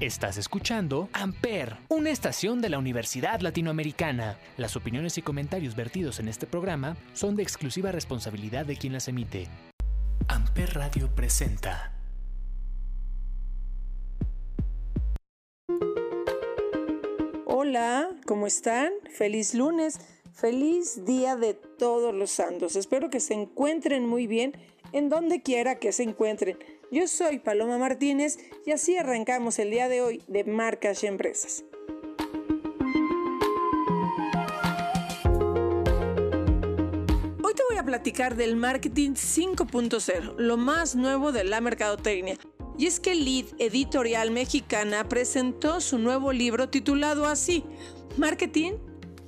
[0.00, 4.38] Estás escuchando Amper, una estación de la Universidad Latinoamericana.
[4.56, 9.08] Las opiniones y comentarios vertidos en este programa son de exclusiva responsabilidad de quien las
[9.08, 9.46] emite.
[10.26, 11.92] Amper Radio presenta.
[17.44, 18.90] Hola, ¿cómo están?
[19.14, 20.00] Feliz lunes,
[20.32, 22.74] feliz día de todos los santos.
[22.74, 24.54] Espero que se encuentren muy bien
[24.92, 26.56] en donde quiera que se encuentren.
[26.92, 31.64] Yo soy Paloma Martínez y así arrancamos el día de hoy de Marcas y Empresas.
[37.44, 42.36] Hoy te voy a platicar del marketing 5.0, lo más nuevo de la mercadotecnia.
[42.76, 47.62] Y es que Lead Editorial Mexicana presentó su nuevo libro titulado así,
[48.16, 48.72] Marketing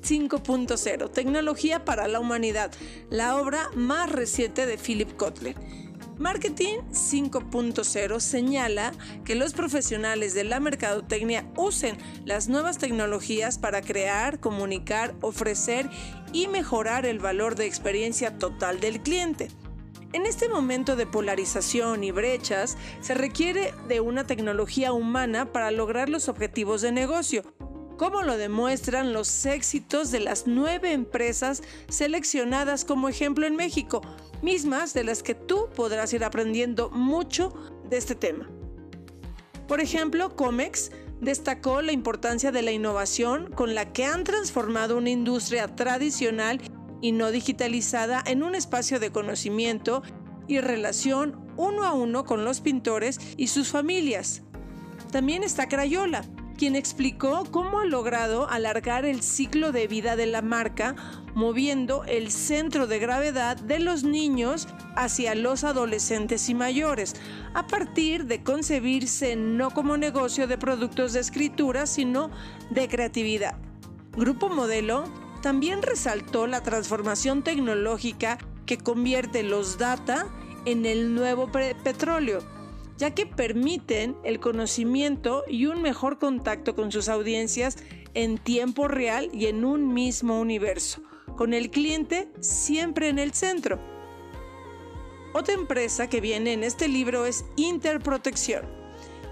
[0.03, 2.73] 5.0, Tecnología para la Humanidad,
[3.09, 5.55] la obra más reciente de Philip Kotler.
[6.23, 8.93] Marketing 5.0 señala
[9.25, 15.91] que los profesionales de la mercadotecnia usen las nuevas tecnologías para crear, comunicar, ofrecer
[16.33, 19.49] y mejorar el valor de experiencia total del cliente.
[20.13, 26.09] En este momento de polarización y brechas, se requiere de una tecnología humana para lograr
[26.09, 27.43] los objetivos de negocio,
[27.97, 34.03] como lo demuestran los éxitos de las nueve empresas seleccionadas como ejemplo en México,
[34.43, 37.53] mismas de las que tú podrás ir aprendiendo mucho
[37.89, 38.49] de este tema.
[39.69, 45.11] Por ejemplo, Comex destacó la importancia de la innovación con la que han transformado una
[45.11, 46.61] industria tradicional
[47.01, 50.03] y no digitalizada en un espacio de conocimiento
[50.49, 54.43] y relación uno a uno con los pintores y sus familias.
[55.11, 56.25] También está Crayola,
[56.63, 60.95] quien explicó cómo ha logrado alargar el ciclo de vida de la marca,
[61.35, 67.17] moviendo el centro de gravedad de los niños hacia los adolescentes y mayores,
[67.55, 72.31] a partir de concebirse no como negocio de productos de escritura, sino
[72.71, 73.59] de creatividad.
[74.13, 75.03] Grupo Modelo
[75.43, 80.29] también resaltó la transformación tecnológica que convierte los data
[80.65, 82.62] en el nuevo petróleo
[83.03, 87.77] ya que permiten el conocimiento y un mejor contacto con sus audiencias
[88.15, 91.03] en tiempo real y en un mismo universo,
[91.37, 93.81] con el cliente siempre en el centro.
[95.35, 98.67] Otra empresa que viene en este libro es Interprotección,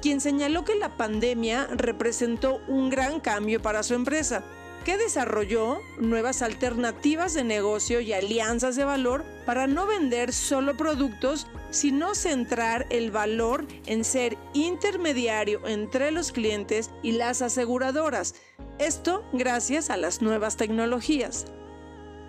[0.02, 4.42] quien señaló que la pandemia representó un gran cambio para su empresa
[4.84, 11.46] que desarrolló nuevas alternativas de negocio y alianzas de valor para no vender solo productos,
[11.70, 18.34] sino centrar el valor en ser intermediario entre los clientes y las aseguradoras.
[18.78, 21.46] Esto gracias a las nuevas tecnologías.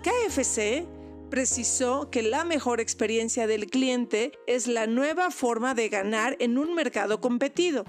[0.02, 0.86] KFC
[1.30, 6.74] precisó que la mejor experiencia del cliente es la nueva forma de ganar en un
[6.74, 7.84] mercado competido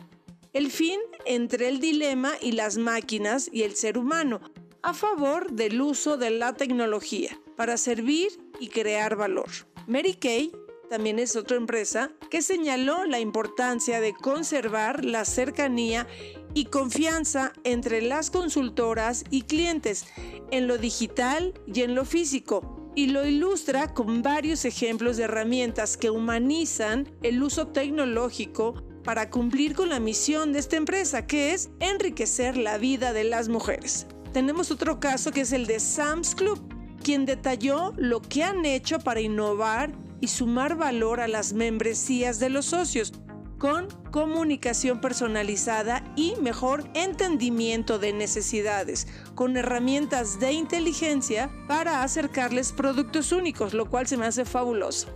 [0.53, 4.39] el fin entre el dilema y las máquinas y el ser humano,
[4.83, 9.49] a favor del uso de la tecnología para servir y crear valor.
[9.87, 10.51] Mary Kay
[10.93, 16.05] también es otra empresa que señaló la importancia de conservar la cercanía
[16.53, 20.05] y confianza entre las consultoras y clientes
[20.51, 25.97] en lo digital y en lo físico y lo ilustra con varios ejemplos de herramientas
[25.97, 31.71] que humanizan el uso tecnológico para cumplir con la misión de esta empresa, que es
[31.79, 34.05] enriquecer la vida de las mujeres.
[34.31, 36.61] Tenemos otro caso que es el de Sam's Club,
[37.01, 42.49] quien detalló lo que han hecho para innovar y sumar valor a las membresías de
[42.49, 43.11] los socios,
[43.57, 53.33] con comunicación personalizada y mejor entendimiento de necesidades, con herramientas de inteligencia para acercarles productos
[53.33, 55.09] únicos, lo cual se me hace fabuloso.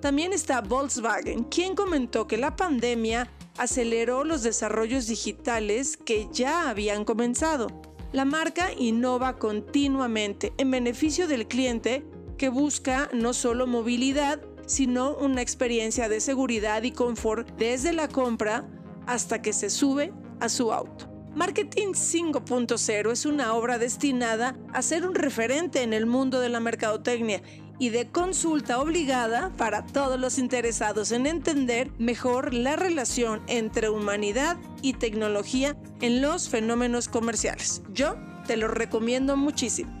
[0.00, 7.04] También está Volkswagen, quien comentó que la pandemia aceleró los desarrollos digitales que ya habían
[7.04, 7.68] comenzado.
[8.10, 12.04] La marca innova continuamente en beneficio del cliente
[12.38, 18.66] que busca no solo movilidad, sino una experiencia de seguridad y confort desde la compra
[19.06, 21.06] hasta que se sube a su auto.
[21.34, 26.60] Marketing 5.0 es una obra destinada a ser un referente en el mundo de la
[26.60, 27.42] mercadotecnia
[27.78, 34.56] y de consulta obligada para todos los interesados en entender mejor la relación entre humanidad
[34.82, 37.82] y tecnología en los fenómenos comerciales.
[37.92, 39.92] Yo te lo recomiendo muchísimo.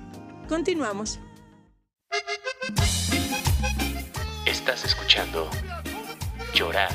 [0.48, 1.20] Continuamos.
[4.44, 5.50] Estás escuchando
[6.54, 6.94] Llorar,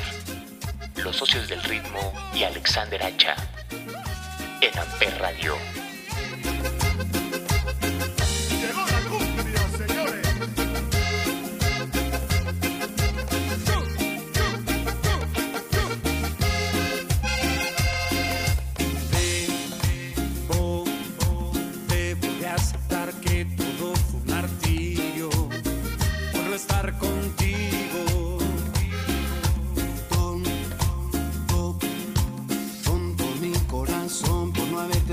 [0.97, 3.35] Los Socios del Ritmo y Alexander Hacha
[4.61, 5.55] en Amper Radio.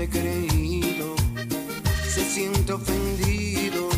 [0.01, 1.15] Haberte creído
[2.07, 3.89] se siente ofendido.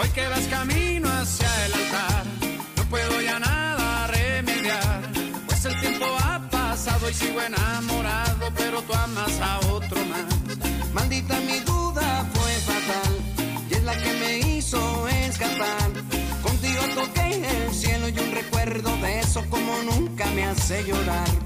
[0.00, 2.24] Hoy que vas camino hacia el altar,
[2.76, 5.02] no puedo ya nada remediar,
[5.46, 10.92] pues el tiempo ha pasado y sigo enamorado, pero tú amas a otro más.
[10.92, 13.12] Maldita mi duda fue fatal,
[13.70, 15.90] y es la que me hizo escapar.
[16.42, 21.45] Contigo toqué el cielo y un recuerdo de eso como nunca me hace llorar.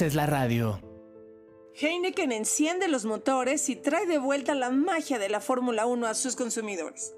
[0.00, 0.80] haces la radio.
[1.78, 6.14] Heineken enciende los motores y trae de vuelta la magia de la Fórmula 1 a
[6.14, 7.14] sus consumidores.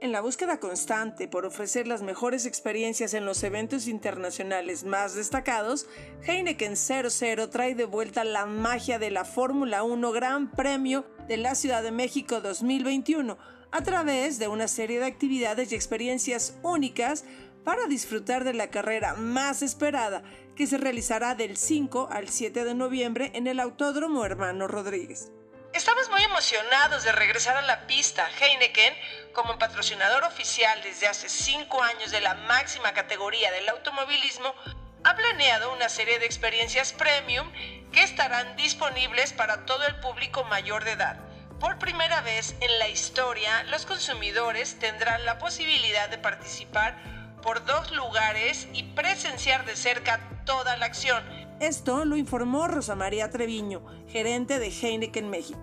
[0.00, 5.86] En la búsqueda constante por ofrecer las mejores experiencias en los eventos internacionales más destacados,
[6.26, 11.54] Heineken 00 trae de vuelta la magia de la Fórmula 1 Gran Premio de la
[11.54, 13.38] Ciudad de México 2021
[13.70, 17.24] a través de una serie de actividades y experiencias únicas
[17.62, 20.24] para disfrutar de la carrera más esperada
[20.60, 25.30] que se realizará del 5 al 7 de noviembre en el Autódromo Hermano Rodríguez.
[25.72, 28.28] Estamos muy emocionados de regresar a la pista.
[28.38, 28.92] Heineken,
[29.32, 34.54] como patrocinador oficial desde hace 5 años de la máxima categoría del automovilismo,
[35.02, 37.50] ha planeado una serie de experiencias premium
[37.90, 41.20] que estarán disponibles para todo el público mayor de edad.
[41.58, 47.94] Por primera vez en la historia, los consumidores tendrán la posibilidad de participar por dos
[47.94, 51.22] lugares y presenciar de cerca toda la acción.
[51.60, 55.60] Esto lo informó Rosa María Treviño, gerente de Heineken México.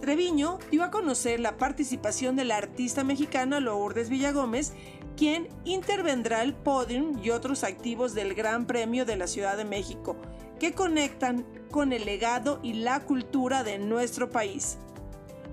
[0.00, 4.72] Treviño dio a conocer la participación de la artista mexicana Lourdes Villagómez,
[5.16, 10.16] quien intervendrá el podium y otros activos del Gran Premio de la Ciudad de México,
[10.60, 14.78] que conectan con el legado y la cultura de nuestro país.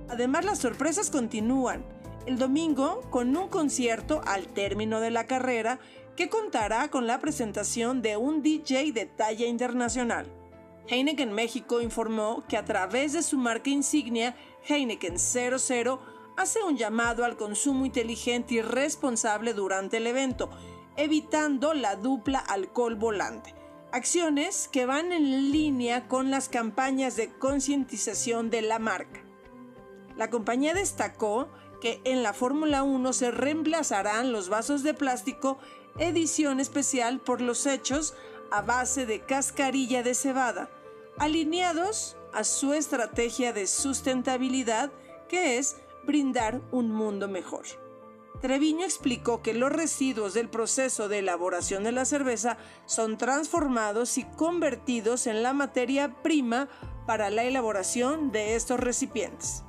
[0.10, 1.84] Además, las sorpresas continúan
[2.26, 5.80] el domingo con un concierto al término de la carrera
[6.16, 10.32] que contará con la presentación de un DJ de talla internacional.
[10.88, 14.36] Heineken México informó que a través de su marca insignia
[14.68, 16.00] Heineken 00
[16.38, 20.50] hace un llamado al consumo inteligente y responsable durante el evento,
[20.96, 23.54] evitando la dupla alcohol volante.
[23.92, 29.22] Acciones que van en línea con las campañas de concientización de la marca.
[30.18, 31.50] La compañía destacó
[31.86, 35.58] en la Fórmula 1 se reemplazarán los vasos de plástico
[35.98, 38.16] edición especial por los hechos
[38.52, 40.70] a base de cascarilla de cebada,
[41.18, 44.92] alineados a su estrategia de sustentabilidad
[45.30, 47.66] que es brindar un mundo mejor.
[48.42, 54.24] Treviño explicó que los residuos del proceso de elaboración de la cerveza son transformados y
[54.24, 56.68] convertidos en la materia prima
[57.08, 59.64] para la elaboración de estos recipientes.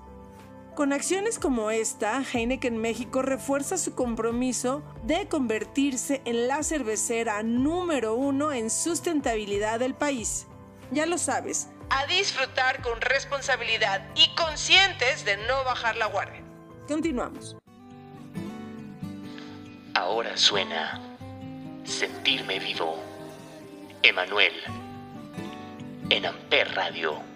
[0.77, 8.15] Con acciones como esta, Heineken México refuerza su compromiso de convertirse en la cervecera número
[8.15, 10.47] uno en sustentabilidad del país.
[10.91, 16.43] Ya lo sabes, a disfrutar con responsabilidad y conscientes de no bajar la guardia.
[16.87, 17.57] Continuamos.
[19.95, 21.01] Ahora suena
[21.85, 23.03] Sentirme vivo.
[24.03, 24.53] Emanuel.
[26.11, 27.36] En Amper Radio.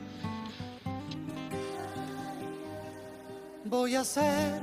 [3.71, 4.61] Voy a hacer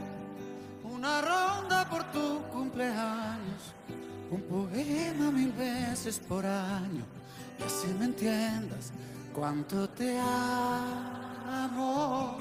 [0.84, 3.74] una ronda por tu cumpleaños,
[4.30, 7.06] un poema mil veces por año,
[7.58, 8.92] y así me entiendas
[9.34, 10.20] cuánto te
[11.50, 12.38] amo.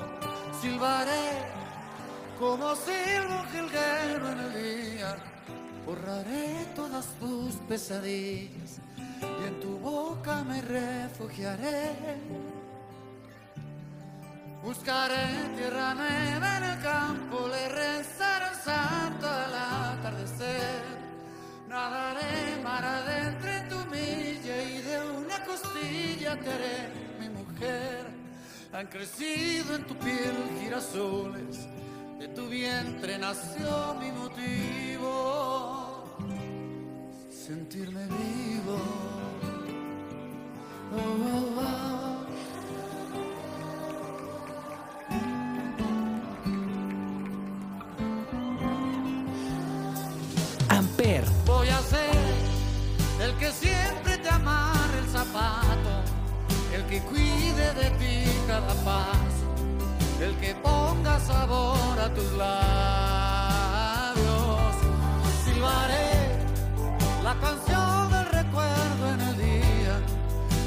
[0.60, 1.44] Silbaré
[2.36, 5.16] como silbo jilguero en el día,
[5.86, 8.80] borraré todas tus pesadillas
[9.22, 11.92] y en tu boca me refugiaré.
[14.62, 20.82] Buscaré tierra nueva en el campo, le rezaré al santo al atardecer.
[21.68, 28.06] Nadaré mar adentro en tu milla y de una costilla te haré mi mujer.
[28.72, 31.66] Han crecido en tu piel girasoles,
[32.18, 36.04] de tu vientre nació mi motivo.
[37.30, 38.78] Sentirme vivo.
[40.92, 42.15] Oh, oh, oh.
[57.74, 59.46] De ti cada paso,
[60.20, 62.56] el que ponga sabor a tus labios.
[65.44, 66.38] Silbaré
[67.22, 70.00] la canción del recuerdo en el día,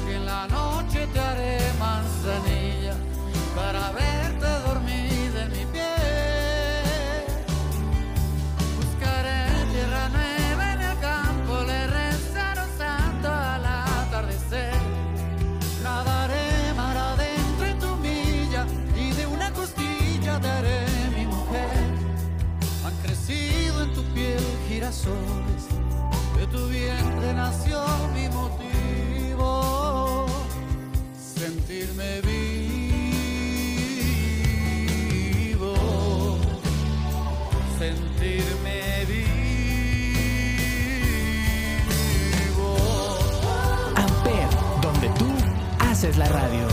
[0.08, 2.94] y en la noche te haré manzanilla
[3.54, 4.29] para verte
[24.90, 25.68] girasoles,
[26.36, 27.80] de tu vientre nació
[28.14, 30.26] mi motivo.
[31.16, 32.40] Sentirme vivo
[37.78, 39.26] sentirme vivo.
[43.96, 44.48] Amper,
[44.82, 45.26] donde tú
[45.78, 46.69] haces la radio.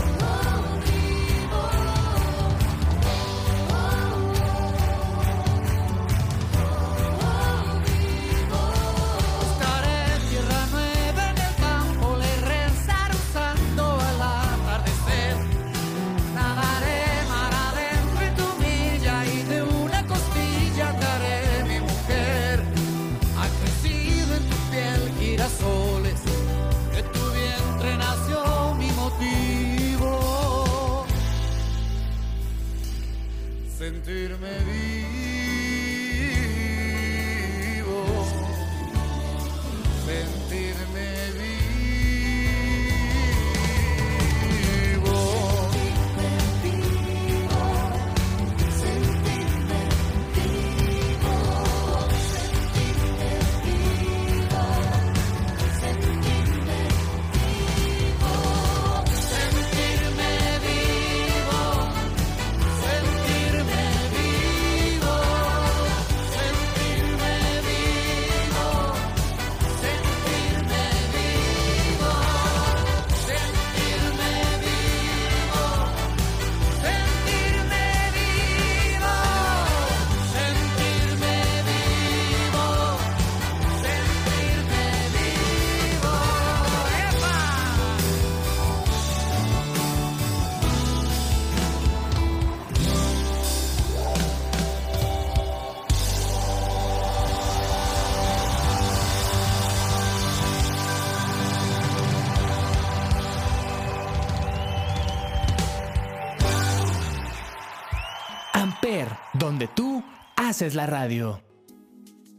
[109.38, 110.02] Donde tú
[110.36, 111.40] haces la radio.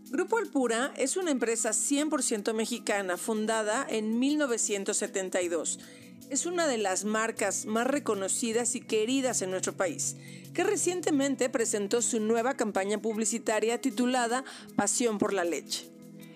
[0.10, 5.80] Grupo Alpura es una empresa 100% mexicana fundada en 1972.
[6.30, 10.16] es una de las marcas más reconocidas y queridas en nuestro país,
[10.54, 14.44] que recientemente presentó su nueva campaña publicitaria titulada
[14.76, 15.90] Pasión por la leche.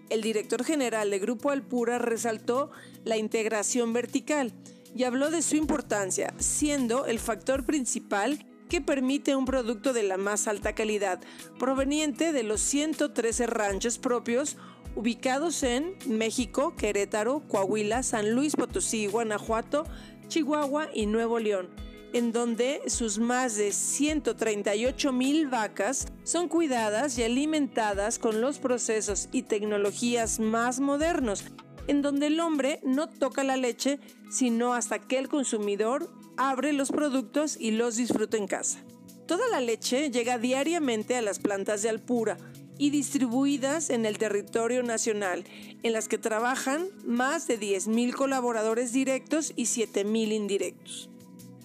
[0.10, 2.72] El director general de Grupo Alpura resaltó
[3.04, 4.52] la integración vertical
[4.96, 10.18] y habló de su importancia, siendo el factor principal que permite un producto de la
[10.18, 11.20] más alta calidad,
[11.60, 14.58] proveniente de los 113 ranchos propios
[14.96, 19.84] ubicados en México, Querétaro, Coahuila, San Luis Potosí, Guanajuato,
[20.28, 21.70] Chihuahua y Nuevo León,
[22.14, 29.30] en donde sus más de 138 mil vacas son cuidadas y alimentadas con los procesos
[29.32, 31.44] y tecnologías más modernos,
[31.88, 34.00] en donde el hombre no toca la leche
[34.30, 38.80] sino hasta que el consumidor abre los productos y los disfruta en casa.
[39.28, 42.38] Toda la leche llega diariamente a las plantas de Alpura,
[42.78, 45.46] y distribuidas en el territorio nacional,
[45.84, 51.10] en las que trabajan más de 10.000 colaboradores directos y 7.000 indirectos.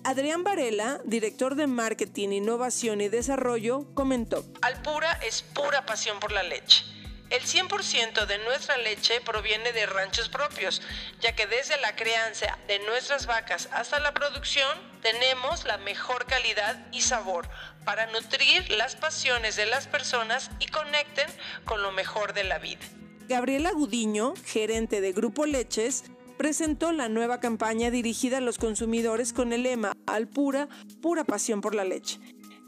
[0.05, 6.43] Adrián Varela, director de Marketing, Innovación y Desarrollo, comentó, Alpura es pura pasión por la
[6.43, 6.85] leche
[7.31, 10.81] el 100% de nuestra leche proviene de ranchos propios,
[11.21, 14.69] ya que desde la crianza de nuestras vacas hasta la producción
[15.03, 17.49] tenemos la mejor calidad y sabor
[17.85, 21.27] para nutrir las pasiones de las personas y conecten
[21.65, 22.81] con lo mejor de la vida.
[23.29, 26.05] Gabriela Gudiño, gerente de Grupo Leches,
[26.39, 30.69] presentó la nueva campaña dirigida a los consumidores con el lema Al pura,
[31.03, 32.19] pura pasión por la leche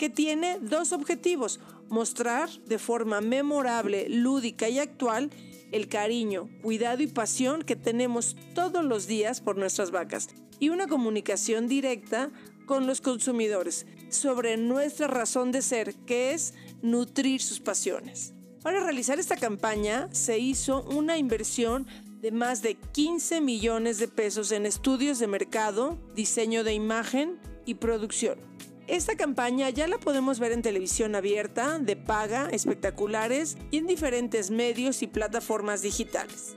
[0.01, 5.29] que tiene dos objetivos, mostrar de forma memorable, lúdica y actual
[5.73, 10.87] el cariño, cuidado y pasión que tenemos todos los días por nuestras vacas y una
[10.87, 12.31] comunicación directa
[12.65, 18.33] con los consumidores sobre nuestra razón de ser, que es nutrir sus pasiones.
[18.63, 21.87] Para realizar esta campaña se hizo una inversión
[22.23, 27.75] de más de 15 millones de pesos en estudios de mercado, diseño de imagen y
[27.75, 28.39] producción.
[28.91, 34.51] Esta campaña ya la podemos ver en televisión abierta, de paga, espectaculares y en diferentes
[34.51, 36.57] medios y plataformas digitales.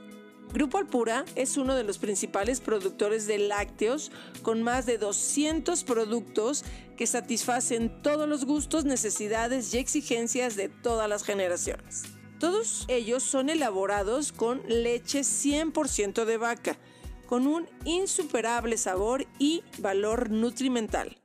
[0.52, 4.10] Grupo Alpura es uno de los principales productores de lácteos
[4.42, 6.64] con más de 200 productos
[6.96, 12.02] que satisfacen todos los gustos, necesidades y exigencias de todas las generaciones.
[12.40, 16.78] Todos ellos son elaborados con leche 100% de vaca,
[17.26, 21.23] con un insuperable sabor y valor nutrimental.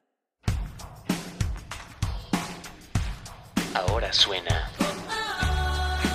[3.87, 4.69] Ahora suena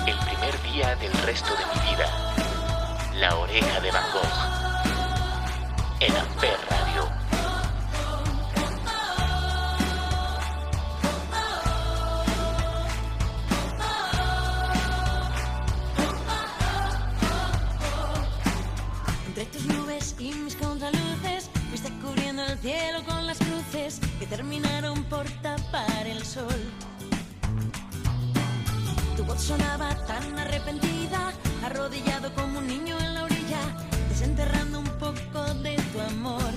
[0.05, 2.07] el primer día del resto de mi vida.
[3.15, 4.21] La oreja de Van Gogh.
[5.99, 7.09] En Amper Radio.
[19.25, 25.03] Entre tus nubes y mis contraluces, fuiste cubriendo el cielo con las cruces que terminaron
[25.05, 26.71] por tapar el sol
[29.37, 33.59] sonaba tan arrepentida, arrodillado como un niño en la orilla,
[34.09, 36.51] desenterrando un poco de tu amor.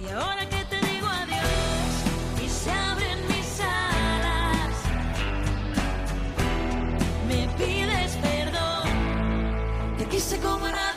[0.00, 1.92] Y ahora que te digo adiós
[2.44, 4.74] y se abren mis alas,
[7.28, 10.91] me pides perdón, te quise como nada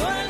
[0.00, 0.29] Que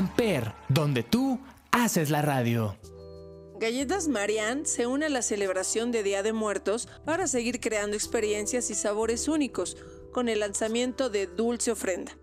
[0.00, 1.38] Amper, donde tú
[1.72, 2.74] haces la radio.
[3.58, 8.70] Galletas Marianne se une a la celebración de Día de Muertos para seguir creando experiencias
[8.70, 9.76] y sabores únicos
[10.10, 12.16] con el lanzamiento de Dulce Ofrenda.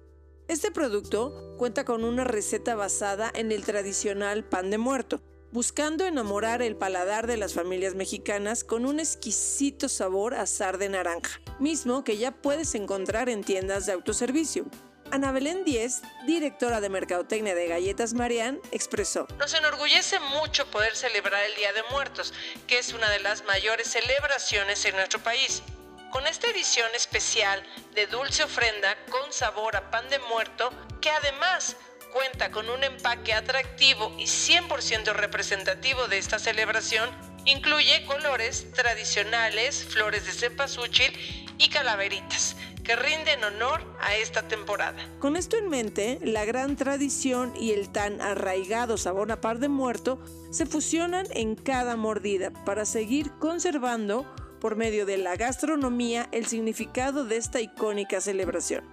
[0.47, 6.63] Este producto cuenta con una receta basada en el tradicional pan de muerto, buscando enamorar
[6.63, 12.03] el paladar de las familias mexicanas con un exquisito sabor a zar de naranja, mismo
[12.03, 14.65] que ya puedes encontrar en tiendas de autoservicio.
[15.11, 21.43] Ana Belén Díez, directora de Mercadotecnia de Galletas Marianne, expresó: Nos enorgullece mucho poder celebrar
[21.45, 22.33] el Día de Muertos,
[22.67, 25.63] que es una de las mayores celebraciones en nuestro país.
[26.11, 27.63] Con esta edición especial
[27.95, 31.77] de dulce ofrenda con sabor a pan de muerto, que además
[32.11, 37.09] cuenta con un empaque atractivo y 100% representativo de esta celebración,
[37.45, 42.55] incluye colores tradicionales, flores de cempasúchil y calaveritas
[42.87, 44.97] que rinden honor a esta temporada.
[45.19, 49.67] Con esto en mente, la gran tradición y el tan arraigado sabor a par de
[49.67, 50.19] muerto
[50.51, 54.25] se fusionan en cada mordida para seguir conservando
[54.61, 58.85] por medio de la gastronomía el significado de esta icónica celebración.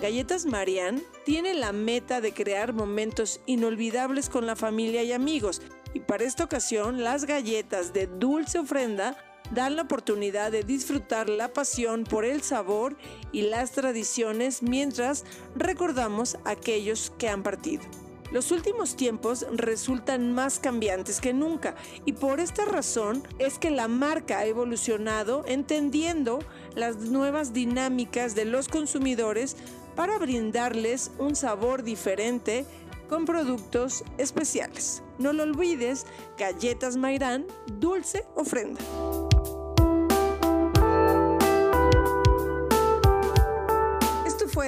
[0.00, 5.62] Galletas Marianne tiene la meta de crear momentos inolvidables con la familia y amigos
[5.94, 9.16] y para esta ocasión las galletas de dulce ofrenda
[9.50, 12.96] dan la oportunidad de disfrutar la pasión por el sabor
[13.32, 17.84] y las tradiciones mientras recordamos a aquellos que han partido.
[18.32, 23.86] Los últimos tiempos resultan más cambiantes que nunca y por esta razón es que la
[23.86, 26.40] marca ha evolucionado entendiendo
[26.74, 29.56] las nuevas dinámicas de los consumidores
[29.94, 32.66] para brindarles un sabor diferente
[33.08, 35.02] con productos especiales.
[35.18, 36.04] No lo olvides,
[36.36, 37.46] galletas Mairán,
[37.78, 38.80] dulce ofrenda.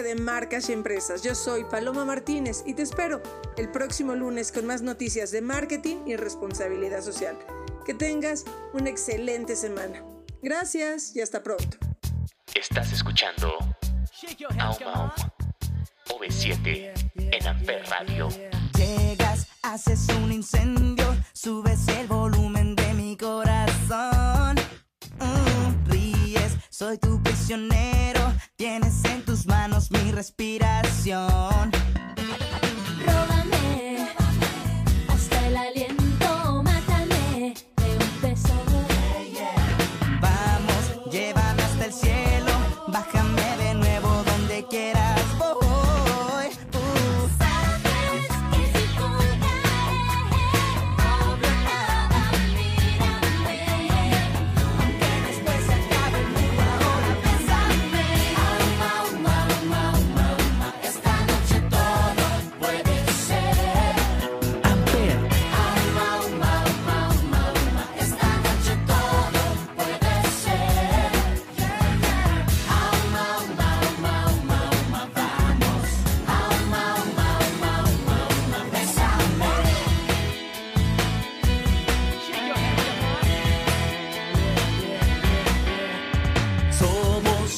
[0.09, 1.23] De Marcas y Empresas.
[1.23, 3.21] Yo soy Paloma Martínez y te espero
[3.59, 7.37] el próximo lunes con más noticias de marketing y responsabilidad social.
[7.85, 10.03] Que tengas una excelente semana.
[10.43, 11.77] Gracias y hasta pronto.
[12.55, 13.59] Estás escuchando
[14.59, 15.11] Aum Aum
[16.07, 18.29] V7 en Amper Radio.
[18.79, 23.68] Llegas, haces un incendio, subes el volumen de mi corazón.
[26.79, 28.21] Soy tu prisionero,
[28.55, 31.73] tienes en tus manos mi respiración.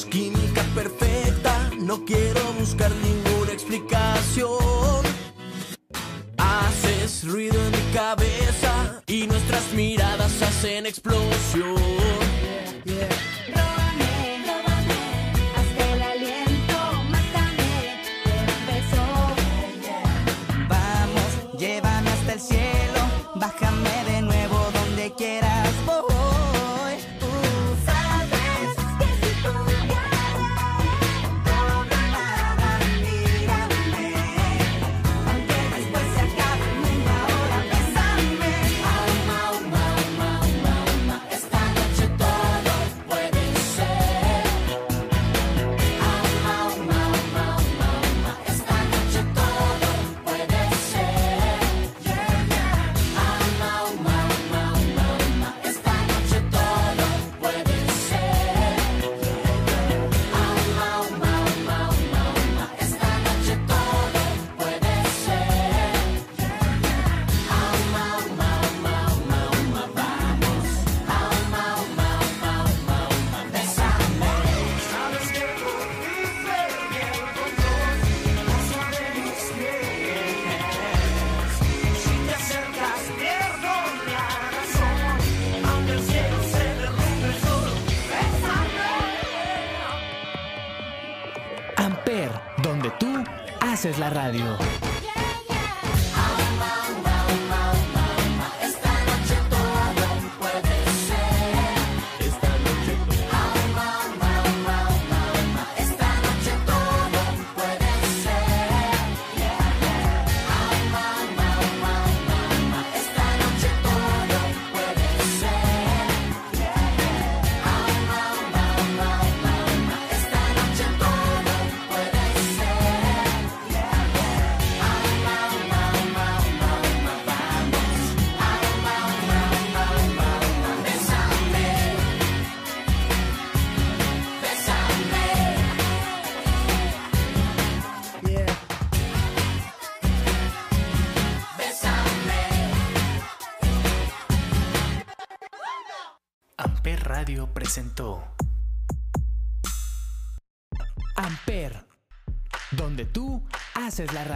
[0.08, 5.04] Química perfecta, no quiero buscar ninguna explicación.
[6.36, 11.76] Haces ruido en mi cabeza y nuestras miradas hacen explosión.
[13.54, 15.00] Róbame, róbame,
[15.56, 16.78] hasta el aliento,
[17.10, 18.02] mátame
[18.66, 19.04] beso.
[20.68, 23.00] Vamos, llévame hasta el cielo,
[23.36, 24.29] bájame de nuevo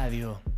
[0.05, 0.54] radio.